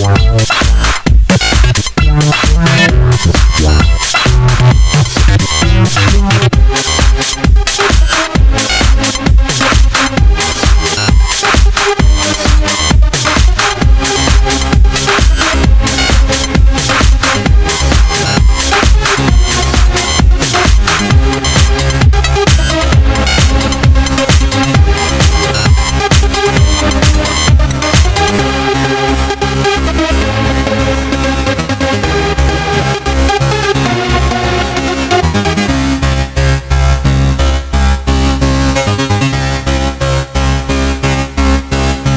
[0.00, 0.69] Wow.